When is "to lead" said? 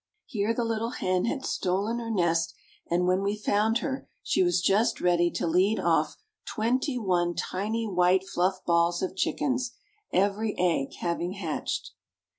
5.29-5.79